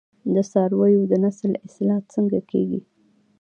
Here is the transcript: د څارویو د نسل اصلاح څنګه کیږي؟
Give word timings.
د 0.33 0.35
څارویو 0.51 1.03
د 1.11 1.13
نسل 1.23 1.51
اصلاح 1.67 2.01
څنګه 2.13 2.39
کیږي؟ 2.51 2.81